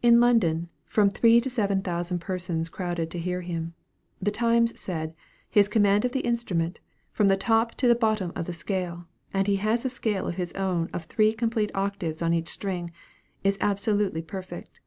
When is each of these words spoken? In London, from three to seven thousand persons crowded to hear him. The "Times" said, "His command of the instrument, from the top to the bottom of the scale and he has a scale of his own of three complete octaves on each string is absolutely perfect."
In 0.00 0.20
London, 0.20 0.68
from 0.86 1.10
three 1.10 1.40
to 1.40 1.50
seven 1.50 1.82
thousand 1.82 2.20
persons 2.20 2.68
crowded 2.68 3.10
to 3.10 3.18
hear 3.18 3.40
him. 3.40 3.74
The 4.22 4.30
"Times" 4.30 4.78
said, 4.78 5.12
"His 5.50 5.66
command 5.66 6.04
of 6.04 6.12
the 6.12 6.20
instrument, 6.20 6.78
from 7.10 7.26
the 7.26 7.36
top 7.36 7.74
to 7.78 7.88
the 7.88 7.96
bottom 7.96 8.30
of 8.36 8.46
the 8.46 8.52
scale 8.52 9.08
and 9.34 9.48
he 9.48 9.56
has 9.56 9.84
a 9.84 9.88
scale 9.90 10.28
of 10.28 10.36
his 10.36 10.52
own 10.52 10.88
of 10.92 11.06
three 11.06 11.32
complete 11.32 11.72
octaves 11.74 12.22
on 12.22 12.32
each 12.32 12.46
string 12.46 12.92
is 13.42 13.58
absolutely 13.60 14.22
perfect." 14.22 14.78